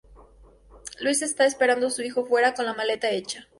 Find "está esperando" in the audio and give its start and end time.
1.21-1.85